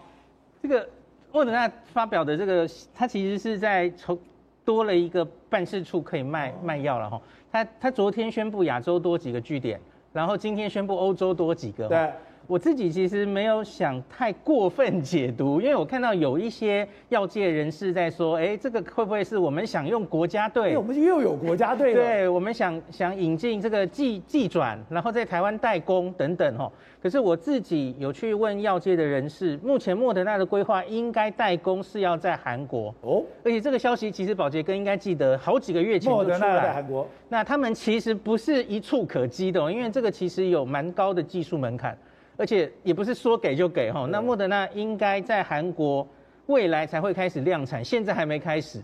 [0.62, 0.86] 这个
[1.32, 4.18] 莫德纳发表的这个，它其实是在从
[4.64, 7.20] 多了一个办事处可以卖卖药了哈。
[7.52, 9.80] 他他昨天宣布亚洲多几个据点，
[10.12, 11.88] 然后今天宣布欧洲多几个。
[11.88, 12.10] 对。
[12.50, 20.76] 我自己其实没有想太过分解读，因为我看到有一些药界人士在说，哎，这个会不会是我们想用国家队？
[20.76, 22.02] 我们又有国家队了。
[22.02, 26.68] 对，我们想想引进这个技技转，然后在台湾代工等等哦。
[27.00, 36.36] 可是我自己有去问药界的人士，目前莫德纳的规划应该代工是要在韩国哦，而且这个消息其实宝杰哥应该记得好几个月前就出来。
[36.36, 41.96] 莫德纳在韩国，那他们其实不是一触可及的，因为这个其实有蛮高的技术门槛。
[42.40, 46.08] 而且也不是说给就给哈，那莫德纳应该在韩国
[46.46, 48.80] 未来才会开始量产，现在还没开始，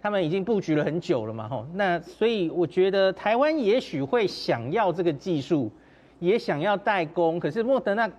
[0.00, 5.70] 他们已经布局了很久了嘛哈，那所以我觉得台湾也许会想要这个技术，
[6.18, 8.10] 也想要代工，可是莫德纳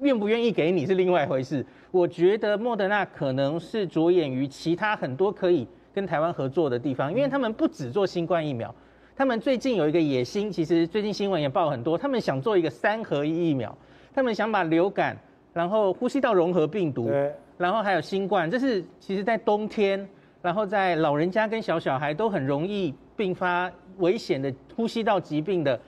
[0.00, 1.64] 愿不愿意给你是另外一回事。
[1.92, 8.74] 我觉得莫德纳可能是着眼于其他很多可以跟台湾合作的地方，因为他们不只做新冠疫苗，
[9.14, 13.72] 他们最近有一个野心，其实最近新闻也报很多，他们想做一个三合一疫苗。
[14.14, 15.16] 他们想把流感，
[15.52, 17.10] 然后呼吸道融合病毒，
[17.56, 20.08] 然后还有新冠，这是其实在冬天，
[20.40, 25.78] 然后在老人家跟小小孩都很容易并发危险的呼吸道疾病的，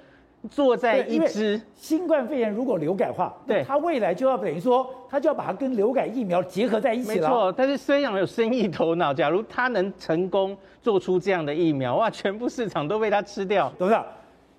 [0.50, 7.28] 坐在一支新冠肺炎如果流感化，对，它未来就要等于说，它就要把它跟流感疫苗结合在一起了。
[7.28, 14.04] 没错，但是虽然有生意头脑，假如它能成功做出这样的疫苗，哇，全部市场都被它吃掉，董事长，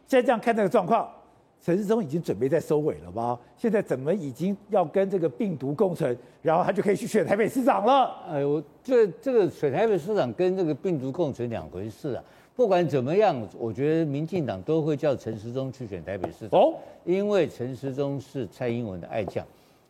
[0.08, 1.08] 现在这样看这个状况。
[1.66, 3.40] 陈时中已经准备在收尾了吗？
[3.58, 8.16] 现在怎么已经要跟这个病毒共存，然后他就可以去选台北市长了？
[8.30, 12.24] 哎，呦这这个选台北市长跟这个病毒共存两回事啊。
[12.56, 19.44] 不管怎么样，我觉得民进党都会叫陈时中去选台北市长哦，因为陈时中是蔡英文的爱将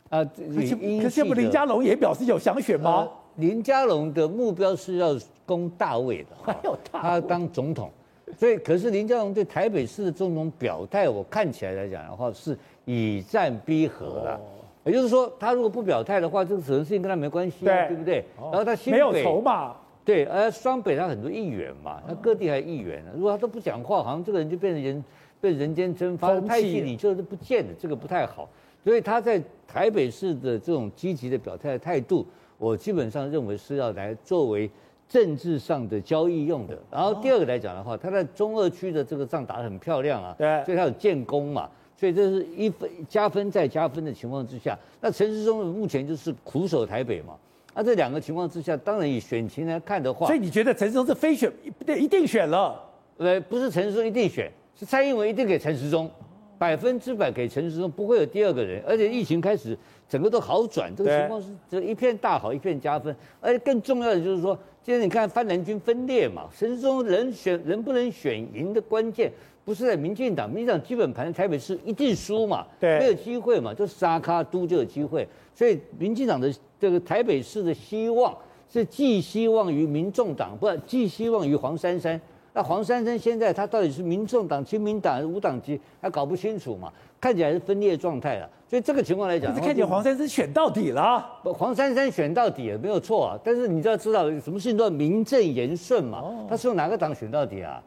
[0.07, 0.23] 啊。
[0.23, 2.99] 可是可是不林佳龙也表示有想选吗？
[2.99, 5.13] 呃、林佳龙的目标是要
[5.45, 7.91] 攻大位的，还有 他当总统。
[8.37, 14.41] 所以，可是林佳龙对台北市的这种表态，我看起来来讲的话，是以战逼和的。
[14.83, 18.25] 也就是说，他如果不表态的话，这个事情跟他没关系，对，对不对？
[18.37, 23.11] 然后他新北没有筹码，对，而双北他很多议员嘛，他各地还有议员呢。
[23.15, 25.03] 如果他都不讲话，好像这个人就变成人
[25.39, 28.49] 被人间蒸发，派系你就是不见了，这个不太好。
[28.83, 32.25] 所以他在台北市的这种积极的表态的态度，
[32.57, 34.69] 我基本上认为是要来作为。
[35.07, 47.35] 政治上的交易用的，然后第二个来讲的话，他在中二区的这个仗打得很漂亮啊，对，所以他有建功嘛，所以这是一分加分再加分的情况之下，那陈时中目前就是苦守台北嘛，
[47.75, 51.51] 那这两个情况之下，当然以选情来看的话，所以你觉得陈时中是非选，
[51.85, 52.81] 对，一定选了？
[53.17, 56.09] 呃，不是陈时中一定选，是蔡英文一定给陈时中，
[56.57, 59.77] 百分之百给陈时中，不会有第二个人，而且疫情开始
[60.09, 64.57] 整个都好转，这个情况是这一片大好，一片加分，而且更重要的就是说。
[64.85, 69.31] 现在你看，泛蓝军分裂嘛，陈时中人选能不能选赢的关键，
[69.63, 78.37] 不是在民进党，民进党基本盘台北市一定输嘛，对，没有机会嘛，就沙卡都就有机会，所以民进党的这个台北市的希望
[78.71, 82.21] 是寄希望于民众党，不寄希望于黄珊珊。
[82.53, 86.93] 那黄珊珊现在他到底是民众党、亲民党无党籍，还搞不清楚嘛，
[87.25, 88.47] 看起来是分裂状态了。
[88.67, 91.27] 所以这个情况来讲，看起来黄珊珊选到底了。
[91.41, 93.39] 不，黄珊珊选到底也没有错啊。
[93.43, 96.23] 但是你就要知道，什么事情都要名正言顺嘛。
[96.47, 97.81] 他是用哪个党选到底啊？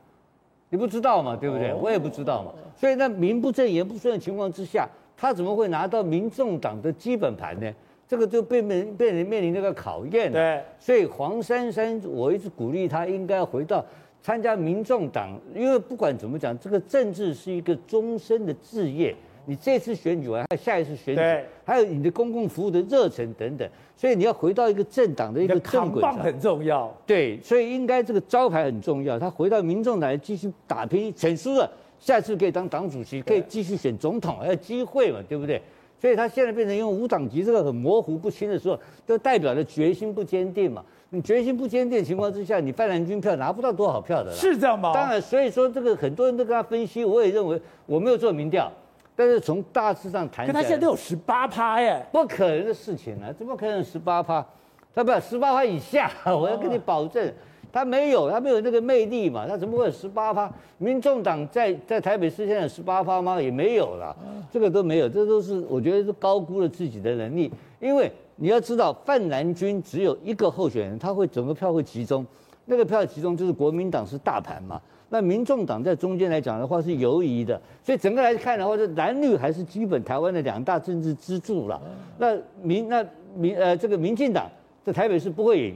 [0.70, 1.72] 你不知道嘛，对不对？
[1.72, 2.50] 我也不知道嘛。
[2.76, 7.72] 所以那名不正言不顺的情况之下，他怎么会拿到民众党的基本盘呢？
[8.08, 10.32] 这个就被面被人面临那个考验了。
[10.32, 13.84] 对，所以黄珊珊，我一直鼓励她应该回到
[14.20, 19.14] 参加民众党，因为不管怎么讲，这个政治是一个终身的志业。
[19.48, 26.94] 你这次选举完，还有下一次选举，对还有你的公共服务的热忱等等，所以你要回到一个政党的一个正轨上，很重要。
[27.06, 29.18] 对，所以应该这个招牌很重要。
[29.18, 31.66] 他回到民众党继续打拼，选输了，
[31.98, 35.62] 下次可以当党主席，可以继续选总统，还有机会嘛，对不对？
[35.98, 40.84] 所以他现在变成用无党籍这个很模糊不清的时候，都代表着决心不坚定嘛。
[41.08, 44.30] 你决心不坚定的情况之下，你泛蓝军票拿不到多少票的。
[44.30, 44.92] 是这样吗？
[44.92, 48.70] 当然，所以说这个很多人都跟他分析，我也认为我没有做民调。
[49.18, 53.32] 但是从大致上谈，他现在都有十八趴耶，不可能的事情啊！
[53.36, 54.46] 怎么可能十八趴？
[54.94, 57.34] 他不十八趴以下， 我要跟你保证，
[57.72, 60.48] 他没有，他没有那个魅力嘛，他怎么会有十八趴？
[60.78, 63.42] 民众党在在台北市现在有十八趴吗？
[63.42, 64.16] 也没有了，
[64.52, 67.50] 这个都没有，这都是我觉得是高估了自己的能力。
[67.80, 72.24] 因为你要知道，范蓝军只有一个候选人，他会整个票会集中，
[72.66, 74.80] 那个票集中就是国民党是大盘嘛。
[75.10, 81.80] 那民众党在中间来讲的话是犹疑的，所以整个来看的话，是蓝绿还是基本台湾的两大政治支柱了。
[82.18, 83.02] 那民那
[83.34, 84.50] 民呃这个民进党
[84.84, 85.74] 在台北是不会赢，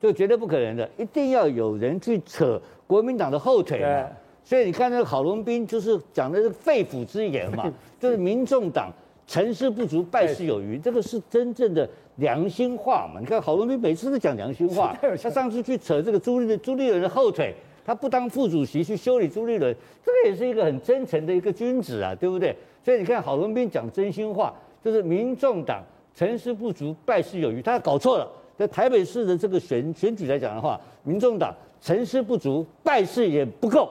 [0.00, 4.06] 就绝对不可能的，一定要有人去扯国民党的后腿嘛。
[4.44, 8.92] 所以你看那个郝龙斌就是讲的是肺腑之言嘛， 就是民众党
[9.26, 13.18] 成事不足败事有余，这个是真正的良心话嘛。
[13.18, 17.52] 你看郝龙斌每次都讲良心话，他上次去扯这个朱立朱立伦的后腿。
[17.84, 19.74] 他不当副主席去修理朱立伦，
[20.04, 22.54] 这个也是一个很真诚的一个君子啊，对不对？
[22.84, 24.54] 所以你看郝龙斌讲真心话，
[24.84, 25.82] 就是民众党
[26.14, 28.28] 成事不足败事有余，他搞错了。
[28.56, 33.90] 在台北市的这个选选举来讲的话，民众党成事不足败事也不够。